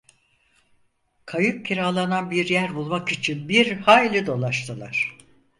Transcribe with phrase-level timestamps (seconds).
[1.25, 5.17] Kayık kiralanan bir yer bulmak için bir hayli dolaştılar.